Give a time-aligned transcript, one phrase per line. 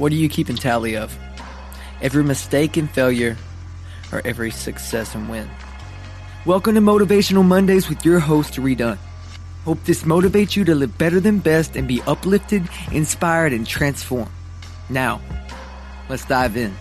[0.00, 1.14] What are you keeping tally of?
[2.00, 3.36] Every mistake and failure,
[4.10, 5.46] or every success and win?
[6.46, 8.96] Welcome to Motivational Mondays with your host, Redone.
[9.66, 14.30] Hope this motivates you to live better than best and be uplifted, inspired, and transformed.
[14.88, 15.20] Now,
[16.08, 16.74] let's dive in.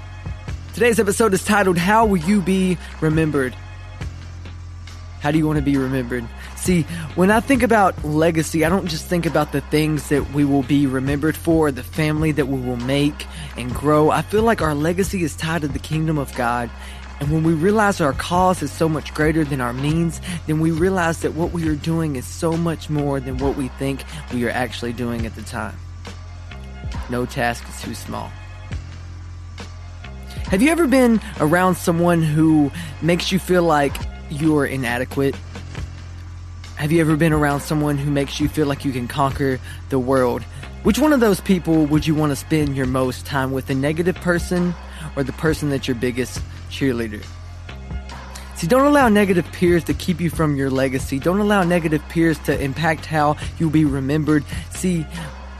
[0.73, 3.53] Today's episode is titled, How Will You Be Remembered?
[5.19, 6.25] How do you want to be remembered?
[6.55, 6.83] See,
[7.15, 10.63] when I think about legacy, I don't just think about the things that we will
[10.63, 14.11] be remembered for, the family that we will make and grow.
[14.11, 16.69] I feel like our legacy is tied to the kingdom of God.
[17.19, 20.71] And when we realize our cause is so much greater than our means, then we
[20.71, 24.45] realize that what we are doing is so much more than what we think we
[24.45, 25.77] are actually doing at the time.
[27.09, 28.31] No task is too small.
[30.45, 33.95] Have you ever been around someone who makes you feel like
[34.29, 35.35] you're inadequate?
[36.75, 39.99] Have you ever been around someone who makes you feel like you can conquer the
[39.99, 40.43] world?
[40.83, 43.67] Which one of those people would you want to spend your most time with?
[43.67, 44.73] The negative person
[45.15, 47.25] or the person that's your biggest cheerleader?
[48.55, 51.19] See, don't allow negative peers to keep you from your legacy.
[51.19, 54.43] Don't allow negative peers to impact how you'll be remembered.
[54.71, 55.03] See,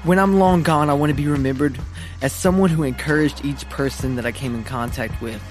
[0.04, 1.80] when I'm long gone, I want to be remembered
[2.22, 5.42] as someone who encouraged each person that I came in contact with.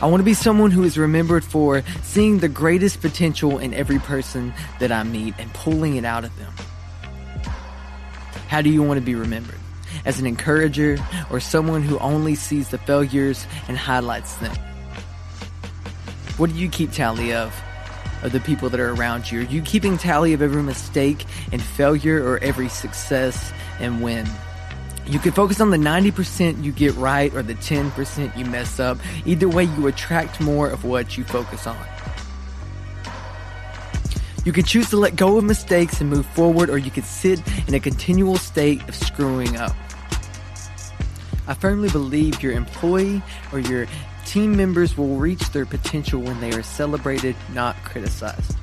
[0.00, 3.98] I want to be someone who is remembered for seeing the greatest potential in every
[3.98, 6.52] person that I meet and pulling it out of them.
[8.48, 9.58] How do you want to be remembered?
[10.04, 10.98] As an encourager
[11.30, 14.56] or someone who only sees the failures and highlights them?
[16.36, 17.54] What do you keep tally of?
[18.22, 19.40] Of the people that are around you?
[19.40, 24.26] Are you keeping tally of every mistake and failure or every success and win?
[25.08, 28.98] You can focus on the 90% you get right or the 10% you mess up.
[29.24, 31.78] Either way, you attract more of what you focus on.
[34.44, 37.40] You can choose to let go of mistakes and move forward, or you can sit
[37.68, 39.76] in a continual state of screwing up.
[41.48, 43.86] I firmly believe your employee or your
[44.24, 48.56] team members will reach their potential when they are celebrated, not criticized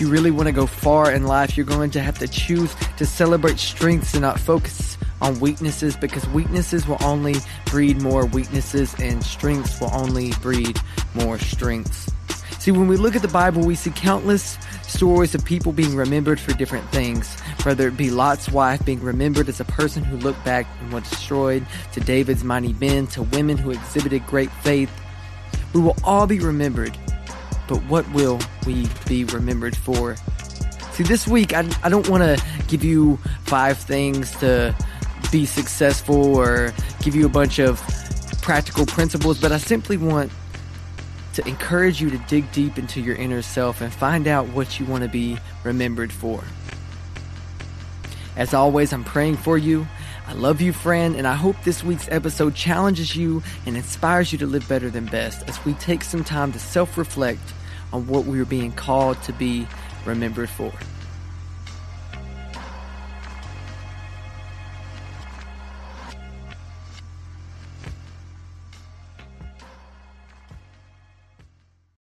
[0.00, 3.06] you really want to go far in life, you're going to have to choose to
[3.06, 9.22] celebrate strengths and not focus on weaknesses because weaknesses will only breed more weaknesses and
[9.24, 10.80] strengths will only breed
[11.14, 12.10] more strengths.
[12.58, 16.38] See, when we look at the Bible, we see countless stories of people being remembered
[16.38, 20.44] for different things, whether it be Lot's wife being remembered as a person who looked
[20.44, 24.90] back and was destroyed, to David's mighty men, to women who exhibited great faith.
[25.72, 26.98] We will all be remembered
[27.70, 30.16] but what will we be remembered for?
[30.90, 34.74] See, this week, I, I don't want to give you five things to
[35.30, 37.80] be successful or give you a bunch of
[38.42, 40.32] practical principles, but I simply want
[41.34, 44.86] to encourage you to dig deep into your inner self and find out what you
[44.86, 46.42] want to be remembered for.
[48.36, 49.86] As always, I'm praying for you.
[50.26, 54.38] I love you, friend, and I hope this week's episode challenges you and inspires you
[54.38, 57.40] to live better than best as we take some time to self reflect
[57.92, 59.66] on what we were being called to be
[60.04, 60.72] remembered for.